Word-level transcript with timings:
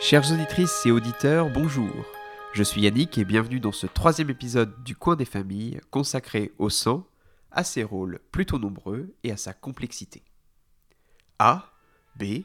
Chères 0.00 0.30
auditrices 0.30 0.86
et 0.86 0.92
auditeurs, 0.92 1.50
bonjour. 1.50 1.90
Je 2.52 2.62
suis 2.62 2.82
Yannick 2.82 3.18
et 3.18 3.24
bienvenue 3.24 3.58
dans 3.58 3.72
ce 3.72 3.88
troisième 3.88 4.30
épisode 4.30 4.72
du 4.84 4.94
Coin 4.94 5.16
des 5.16 5.24
familles 5.24 5.80
consacré 5.90 6.52
au 6.58 6.70
sang, 6.70 7.04
à 7.50 7.64
ses 7.64 7.82
rôles 7.82 8.20
plutôt 8.30 8.60
nombreux 8.60 9.12
et 9.24 9.32
à 9.32 9.36
sa 9.36 9.52
complexité. 9.52 10.22
A, 11.40 11.72
B, 12.14 12.44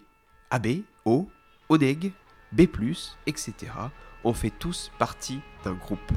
AB, 0.49 0.81
O, 1.05 1.29
ONEG, 1.69 2.11
B+, 2.53 2.67
etc. 3.27 3.53
ont 4.23 4.33
fait 4.33 4.49
tous 4.49 4.91
partie 4.97 5.39
d'un 5.63 5.75
groupe. 5.75 6.11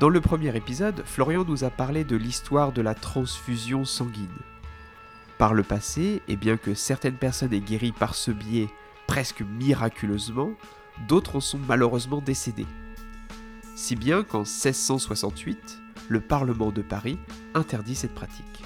Dans 0.00 0.10
le 0.10 0.20
premier 0.20 0.54
épisode, 0.54 1.02
Florian 1.06 1.44
nous 1.44 1.64
a 1.64 1.70
parlé 1.70 2.04
de 2.04 2.16
l'histoire 2.16 2.72
de 2.72 2.82
la 2.82 2.94
transfusion 2.94 3.86
sanguine. 3.86 4.28
Par 5.38 5.54
le 5.54 5.62
passé, 5.62 6.20
et 6.28 6.36
bien 6.36 6.58
que 6.58 6.74
certaines 6.74 7.16
personnes 7.16 7.54
aient 7.54 7.60
guéri 7.60 7.92
par 7.92 8.14
ce 8.14 8.30
biais 8.30 8.68
presque 9.08 9.40
miraculeusement, 9.42 10.52
d'autres 11.08 11.36
en 11.36 11.40
sont 11.40 11.58
malheureusement 11.66 12.20
décédés. 12.20 12.66
Si 13.74 13.96
bien 13.96 14.22
qu'en 14.22 14.40
1668, 14.40 15.80
le 16.08 16.20
Parlement 16.20 16.70
de 16.70 16.82
Paris 16.82 17.18
interdit 17.54 17.96
cette 17.96 18.14
pratique. 18.14 18.62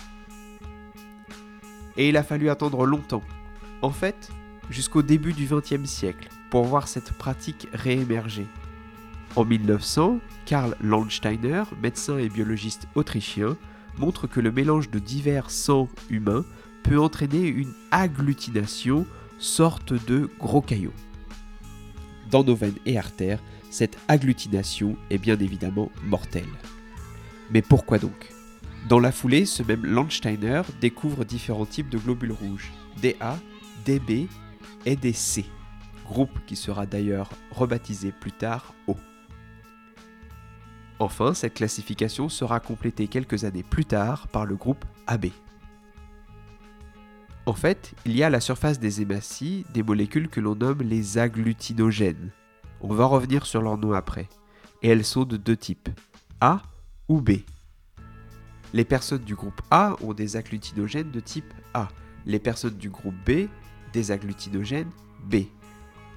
Et 1.96 2.10
il 2.10 2.16
a 2.18 2.22
fallu 2.22 2.50
attendre 2.50 2.84
longtemps, 2.84 3.22
en 3.80 3.90
fait 3.90 4.30
jusqu'au 4.70 5.02
début 5.02 5.32
du 5.32 5.46
XXe 5.46 5.88
siècle, 5.88 6.28
pour 6.50 6.64
voir 6.64 6.88
cette 6.88 7.12
pratique 7.12 7.68
réémerger. 7.72 8.46
En 9.36 9.44
1900, 9.44 10.18
Karl 10.46 10.76
Landsteiner, 10.80 11.64
médecin 11.80 12.18
et 12.18 12.28
biologiste 12.28 12.86
autrichien, 12.94 13.56
montre 13.98 14.26
que 14.26 14.40
le 14.40 14.52
mélange 14.52 14.90
de 14.90 14.98
divers 14.98 15.50
sangs 15.50 15.88
humains 16.10 16.44
peut 16.82 16.98
entraîner 16.98 17.46
une 17.46 17.72
agglutination 17.90 19.06
sorte 19.38 19.92
de 20.06 20.30
gros 20.38 20.62
caillots. 20.62 20.92
Dans 22.30 22.44
nos 22.44 22.54
veines 22.54 22.78
et 22.86 22.98
artères, 22.98 23.42
cette 23.70 23.98
agglutination 24.08 24.96
est 25.10 25.18
bien 25.18 25.38
évidemment 25.38 25.90
mortelle. 26.04 26.48
Mais 27.50 27.62
pourquoi 27.62 27.98
donc? 27.98 28.32
Dans 28.88 28.98
la 28.98 29.12
foulée, 29.12 29.46
ce 29.46 29.62
même 29.62 29.84
Landsteiner 29.84 30.62
découvre 30.80 31.24
différents 31.24 31.66
types 31.66 31.88
de 31.88 31.98
globules 31.98 32.32
rouges, 32.32 32.72
DA, 33.00 33.38
DB 33.84 34.28
et 34.86 34.96
DC, 34.96 35.44
groupe 36.04 36.38
qui 36.46 36.56
sera 36.56 36.86
d'ailleurs 36.86 37.30
rebaptisé 37.50 38.12
plus 38.12 38.32
tard 38.32 38.74
O. 38.86 38.96
Enfin, 40.98 41.34
cette 41.34 41.54
classification 41.54 42.28
sera 42.28 42.60
complétée 42.60 43.08
quelques 43.08 43.44
années 43.44 43.64
plus 43.64 43.84
tard 43.84 44.28
par 44.28 44.46
le 44.46 44.56
groupe 44.56 44.84
AB. 45.06 45.26
En 47.44 47.54
fait, 47.54 47.92
il 48.06 48.16
y 48.16 48.22
a 48.22 48.26
à 48.26 48.30
la 48.30 48.40
surface 48.40 48.78
des 48.78 49.02
hématies 49.02 49.64
des 49.74 49.82
molécules 49.82 50.28
que 50.28 50.38
l'on 50.38 50.54
nomme 50.54 50.82
les 50.82 51.18
agglutinogènes. 51.18 52.30
On 52.80 52.94
va 52.94 53.04
revenir 53.04 53.46
sur 53.46 53.62
leur 53.62 53.78
nom 53.78 53.92
après. 53.92 54.28
Et 54.82 54.88
elles 54.88 55.04
sont 55.04 55.24
de 55.24 55.36
deux 55.36 55.56
types, 55.56 55.88
A 56.40 56.62
ou 57.08 57.20
B. 57.20 57.30
Les 58.72 58.84
personnes 58.84 59.24
du 59.24 59.34
groupe 59.34 59.60
A 59.72 59.96
ont 60.02 60.14
des 60.14 60.36
agglutinogènes 60.36 61.10
de 61.10 61.18
type 61.18 61.52
A. 61.74 61.88
Les 62.26 62.38
personnes 62.38 62.76
du 62.76 62.90
groupe 62.90 63.14
B, 63.26 63.48
des 63.92 64.12
agglutinogènes 64.12 64.90
B. 65.24 65.36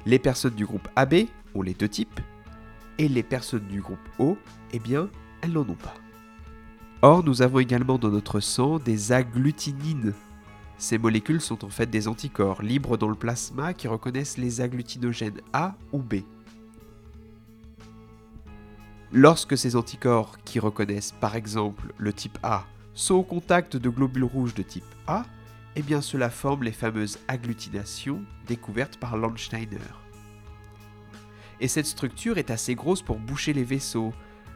Les 0.05 0.19
personnes 0.19 0.53
du 0.53 0.65
groupe 0.65 0.87
AB 0.95 1.25
ont 1.55 1.63
les 1.63 1.73
deux 1.73 1.89
types. 1.89 2.19
Et 2.99 3.07
les 3.07 3.23
personnes 3.23 3.67
du 3.67 3.81
groupe 3.81 3.97
O, 4.19 4.37
eh 4.73 4.79
bien, 4.79 5.09
elles 5.41 5.53
n'en 5.53 5.61
ont 5.61 5.75
pas. 5.75 5.95
Or, 7.01 7.23
nous 7.23 7.41
avons 7.41 7.59
également 7.59 7.97
dans 7.97 8.09
notre 8.09 8.39
sang 8.39 8.77
des 8.77 9.11
agglutinines 9.11 10.13
ces 10.77 10.97
molécules 10.97 11.41
sont 11.41 11.63
en 11.63 11.69
fait 11.69 11.89
des 11.89 12.07
anticorps 12.07 12.61
libres 12.61 12.97
dans 12.97 13.07
le 13.07 13.15
plasma 13.15 13.73
qui 13.73 13.87
reconnaissent 13.87 14.37
les 14.37 14.61
agglutinogènes 14.61 15.41
A 15.53 15.75
ou 15.91 15.99
B. 15.99 16.15
Lorsque 19.11 19.57
ces 19.57 19.75
anticorps 19.75 20.37
qui 20.43 20.59
reconnaissent 20.59 21.13
par 21.13 21.35
exemple 21.35 21.93
le 21.97 22.11
type 22.11 22.37
A 22.43 22.65
sont 22.93 23.15
au 23.15 23.23
contact 23.23 23.77
de 23.77 23.89
globules 23.89 24.25
rouges 24.25 24.53
de 24.53 24.63
type 24.63 24.83
A, 25.07 25.25
eh 25.77 25.81
bien 25.81 26.01
cela 26.01 26.29
forme 26.29 26.63
les 26.63 26.71
fameuses 26.71 27.19
agglutinations 27.27 28.21
découvertes 28.47 28.97
par 28.97 29.17
Landsteiner. 29.17 29.79
Et 31.61 31.69
cette 31.69 31.85
structure 31.85 32.37
est 32.37 32.51
assez 32.51 32.75
grosse 32.75 33.01
pour 33.01 33.19
boucher 33.19 33.53
les 33.53 33.63
vaisseaux, 33.63 34.13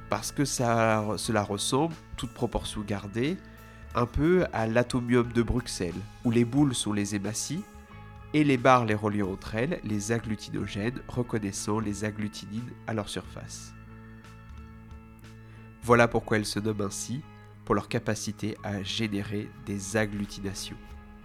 parce 0.09 0.31
que 0.31 0.43
cela 0.43 1.43
ressemble, 1.43 1.93
toute 2.17 2.33
proportion 2.33 2.81
gardée, 2.81 3.37
un 3.95 4.05
peu 4.05 4.45
à 4.53 4.67
l'atomium 4.67 5.31
de 5.31 5.41
Bruxelles, 5.41 5.93
où 6.23 6.31
les 6.31 6.45
boules 6.45 6.75
sont 6.75 6.93
les 6.93 7.15
hématies 7.15 7.63
et 8.33 8.43
les 8.43 8.57
barres 8.57 8.85
les 8.85 8.93
reliant 8.93 9.31
entre 9.31 9.55
elles, 9.55 9.79
les 9.83 10.11
agglutinogènes 10.11 11.01
reconnaissant 11.07 11.79
les 11.79 12.05
agglutinines 12.05 12.71
à 12.87 12.93
leur 12.93 13.09
surface. 13.09 13.73
Voilà 15.81 16.07
pourquoi 16.07 16.37
elles 16.37 16.45
se 16.45 16.59
nomment 16.59 16.81
ainsi, 16.81 17.21
pour 17.65 17.75
leur 17.75 17.87
capacité 17.87 18.57
à 18.63 18.81
générer 18.83 19.49
des 19.65 19.97
agglutinations. 19.97 20.77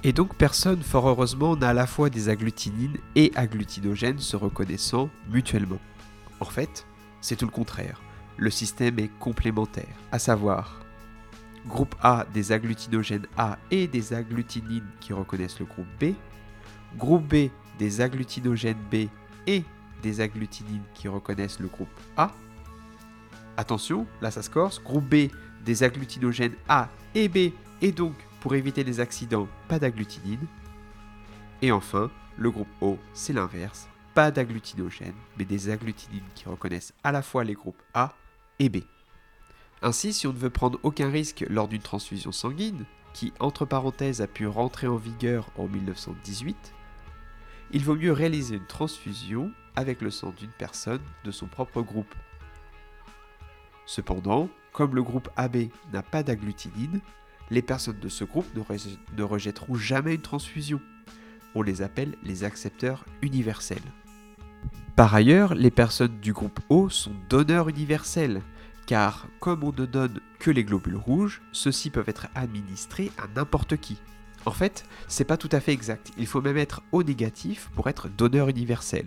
Et 0.02 0.12
donc 0.12 0.34
personne, 0.36 0.82
fort 0.82 1.08
heureusement, 1.08 1.56
n'a 1.56 1.70
à 1.70 1.74
la 1.74 1.86
fois 1.86 2.10
des 2.10 2.28
agglutinines 2.28 2.98
et 3.14 3.32
agglutinogènes 3.34 4.18
se 4.18 4.36
reconnaissant 4.36 5.08
mutuellement. 5.30 5.80
En 6.40 6.44
fait, 6.44 6.86
c'est 7.22 7.36
tout 7.36 7.46
le 7.46 7.50
contraire. 7.50 8.02
Le 8.36 8.50
système 8.50 8.98
est 8.98 9.10
complémentaire, 9.18 9.96
à 10.12 10.18
savoir 10.18 10.83
groupe 11.66 11.94
A 12.02 12.26
des 12.32 12.52
agglutinogènes 12.52 13.26
A 13.36 13.58
et 13.70 13.86
des 13.86 14.12
agglutinines 14.12 14.86
qui 15.00 15.12
reconnaissent 15.12 15.58
le 15.58 15.66
groupe 15.66 15.86
B, 16.00 16.14
groupe 16.96 17.26
B 17.26 17.50
des 17.78 18.00
agglutinogènes 18.00 18.78
B 18.90 19.08
et 19.46 19.64
des 20.02 20.20
agglutinines 20.20 20.84
qui 20.94 21.08
reconnaissent 21.08 21.60
le 21.60 21.68
groupe 21.68 21.88
A. 22.16 22.30
Attention, 23.56 24.06
là 24.20 24.30
ça 24.30 24.42
se 24.42 24.50
corse, 24.50 24.82
groupe 24.82 25.04
B 25.04 25.30
des 25.64 25.82
agglutinogènes 25.82 26.54
A 26.68 26.88
et 27.14 27.28
B 27.28 27.52
et 27.80 27.92
donc 27.92 28.14
pour 28.40 28.54
éviter 28.54 28.84
les 28.84 29.00
accidents, 29.00 29.48
pas 29.68 29.78
d'agglutinine. 29.78 30.46
Et 31.62 31.72
enfin, 31.72 32.10
le 32.36 32.50
groupe 32.50 32.68
O, 32.82 32.98
c'est 33.14 33.32
l'inverse, 33.32 33.88
pas 34.12 34.30
d'agglutinogènes, 34.30 35.14
mais 35.38 35.44
des 35.44 35.70
agglutinines 35.70 36.28
qui 36.34 36.48
reconnaissent 36.48 36.92
à 37.02 37.12
la 37.12 37.22
fois 37.22 37.44
les 37.44 37.54
groupes 37.54 37.82
A 37.94 38.14
et 38.58 38.68
B. 38.68 38.78
Ainsi, 39.84 40.14
si 40.14 40.26
on 40.26 40.32
ne 40.32 40.38
veut 40.38 40.48
prendre 40.48 40.80
aucun 40.82 41.10
risque 41.10 41.44
lors 41.50 41.68
d'une 41.68 41.82
transfusion 41.82 42.32
sanguine, 42.32 42.86
qui 43.12 43.34
entre 43.38 43.66
parenthèses 43.66 44.22
a 44.22 44.26
pu 44.26 44.46
rentrer 44.46 44.86
en 44.86 44.96
vigueur 44.96 45.50
en 45.58 45.68
1918, 45.68 46.56
il 47.70 47.84
vaut 47.84 47.94
mieux 47.94 48.12
réaliser 48.12 48.56
une 48.56 48.64
transfusion 48.64 49.52
avec 49.76 50.00
le 50.00 50.10
sang 50.10 50.32
d'une 50.38 50.50
personne 50.56 51.02
de 51.22 51.30
son 51.30 51.48
propre 51.48 51.82
groupe. 51.82 52.14
Cependant, 53.84 54.48
comme 54.72 54.94
le 54.94 55.02
groupe 55.02 55.28
AB 55.36 55.68
n'a 55.92 56.02
pas 56.02 56.22
d'agglutinine, 56.22 57.02
les 57.50 57.60
personnes 57.60 58.00
de 58.00 58.08
ce 58.08 58.24
groupe 58.24 58.46
ne, 58.54 59.22
rejetteront 59.22 59.74
jamais 59.74 60.14
une 60.14 60.22
transfusion. 60.22 60.80
On 61.54 61.60
les 61.60 61.82
appelle 61.82 62.16
les 62.22 62.44
accepteurs 62.44 63.04
universels. 63.20 63.92
Par 64.96 65.14
ailleurs, 65.14 65.54
les 65.54 65.70
personnes 65.70 66.20
du 66.20 66.32
groupe 66.32 66.60
O 66.70 66.88
sont 66.88 67.12
donneurs 67.28 67.68
universels, 67.68 68.40
car 68.86 69.26
comme 69.40 69.64
on 69.64 69.72
ne 69.72 69.86
donne 69.86 70.20
que 70.38 70.50
les 70.50 70.64
globules 70.64 70.96
rouges, 70.96 71.42
ceux-ci 71.52 71.90
peuvent 71.90 72.08
être 72.08 72.28
administrés 72.34 73.10
à 73.18 73.26
n'importe 73.34 73.76
qui. 73.76 73.98
En 74.46 74.50
fait, 74.50 74.84
c'est 75.08 75.24
pas 75.24 75.36
tout 75.36 75.48
à 75.52 75.60
fait 75.60 75.72
exact, 75.72 76.12
il 76.18 76.26
faut 76.26 76.42
même 76.42 76.58
être 76.58 76.82
O 76.92 77.02
négatif 77.02 77.70
pour 77.74 77.88
être 77.88 78.08
donneur 78.08 78.48
universel. 78.48 79.06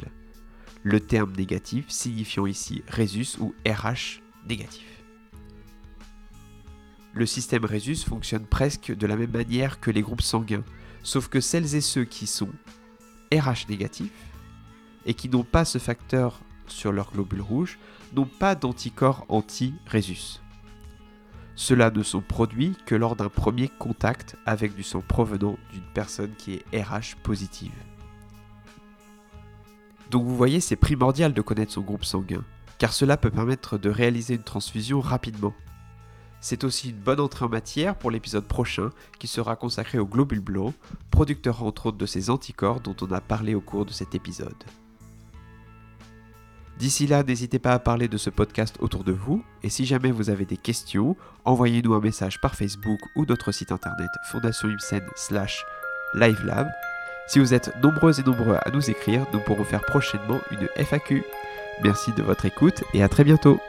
Le 0.83 0.99
terme 0.99 1.33
négatif 1.35 1.89
signifiant 1.89 2.45
ici 2.45 2.83
Rhesus 2.87 3.37
ou 3.39 3.53
RH 3.67 4.21
négatif. 4.47 4.85
Le 7.13 7.25
système 7.25 7.65
Rhesus 7.65 8.03
fonctionne 8.05 8.45
presque 8.45 8.95
de 8.95 9.07
la 9.07 9.15
même 9.15 9.31
manière 9.31 9.79
que 9.79 9.91
les 9.91 10.01
groupes 10.01 10.21
sanguins, 10.21 10.63
sauf 11.03 11.27
que 11.27 11.39
celles 11.41 11.75
et 11.75 11.81
ceux 11.81 12.05
qui 12.05 12.27
sont 12.27 12.51
RH 13.33 13.69
négatifs 13.69 14.11
et 15.05 15.13
qui 15.13 15.29
n'ont 15.29 15.43
pas 15.43 15.65
ce 15.65 15.77
facteur 15.77 16.41
sur 16.71 16.91
leurs 16.91 17.11
globules 17.11 17.41
rouges 17.41 17.79
n'ont 18.13 18.25
pas 18.25 18.55
d'anticorps 18.55 19.25
anti-Rhésus. 19.29 20.41
Ceux-là 21.55 21.89
ne 21.89 22.03
sont 22.03 22.21
produits 22.21 22.77
que 22.85 22.93
lors 22.93 23.15
d'un 23.15 23.29
premier 23.29 23.67
contact 23.67 24.35
avec 24.45 24.75
du 24.75 24.83
sang 24.83 25.01
provenant 25.01 25.57
d'une 25.73 25.87
personne 25.93 26.33
qui 26.37 26.61
est 26.71 26.81
RH 26.81 27.15
positive. 27.23 27.73
Donc 30.11 30.23
vous 30.23 30.37
voyez, 30.37 30.59
c'est 30.59 30.75
primordial 30.75 31.33
de 31.33 31.41
connaître 31.41 31.73
son 31.73 31.81
groupe 31.81 32.05
sanguin, 32.05 32.43
car 32.77 32.93
cela 32.93 33.17
peut 33.17 33.31
permettre 33.31 33.77
de 33.77 33.89
réaliser 33.89 34.35
une 34.35 34.43
transfusion 34.43 35.01
rapidement. 35.01 35.53
C'est 36.39 36.63
aussi 36.63 36.91
une 36.91 36.99
bonne 36.99 37.19
entrée 37.19 37.45
en 37.45 37.49
matière 37.49 37.95
pour 37.95 38.11
l'épisode 38.11 38.45
prochain 38.45 38.91
qui 39.17 39.27
sera 39.27 39.55
consacré 39.55 39.97
aux 39.97 40.05
globules 40.05 40.39
blancs, 40.39 40.75
producteurs 41.09 41.63
entre 41.63 41.87
autres 41.87 41.97
de 41.97 42.05
ces 42.05 42.29
anticorps 42.29 42.79
dont 42.79 42.95
on 43.01 43.11
a 43.11 43.19
parlé 43.19 43.55
au 43.55 43.61
cours 43.61 43.85
de 43.85 43.91
cet 43.91 44.13
épisode. 44.13 44.63
D'ici 46.77 47.07
là, 47.07 47.23
n'hésitez 47.23 47.57
pas 47.57 47.73
à 47.73 47.79
parler 47.79 48.07
de 48.07 48.17
ce 48.17 48.29
podcast 48.29 48.75
autour 48.79 49.03
de 49.03 49.11
vous, 49.11 49.43
et 49.63 49.69
si 49.69 49.85
jamais 49.85 50.11
vous 50.11 50.29
avez 50.29 50.45
des 50.45 50.57
questions, 50.57 51.15
envoyez-nous 51.43 51.93
un 51.95 51.99
message 51.99 52.39
par 52.39 52.53
Facebook 52.53 52.99
ou 53.15 53.25
notre 53.25 53.51
site 53.51 53.71
internet 53.71 54.09
fondationimsen 54.31 55.01
slash 55.15 55.65
livelab. 56.13 56.67
Si 57.27 57.39
vous 57.39 57.55
êtes 57.55 57.75
nombreux 57.81 58.19
et 58.19 58.23
nombreux 58.23 58.57
à 58.63 58.69
nous 58.71 58.91
écrire, 58.91 59.25
nous 59.33 59.39
pourrons 59.39 59.63
faire 59.63 59.81
prochainement 59.81 60.39
une 60.51 60.69
FAQ. 60.85 61.23
Merci 61.83 62.11
de 62.13 62.21
votre 62.21 62.45
écoute 62.45 62.83
et 62.93 63.01
à 63.01 63.09
très 63.09 63.23
bientôt. 63.23 63.59